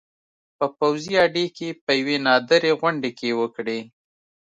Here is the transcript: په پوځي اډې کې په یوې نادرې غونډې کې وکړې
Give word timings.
په 0.57 0.65
پوځي 0.77 1.13
اډې 1.25 1.45
کې 1.57 1.67
په 1.83 1.91
یوې 1.99 2.17
نادرې 2.27 2.71
غونډې 2.79 3.11
کې 3.19 3.37
وکړې 3.39 3.79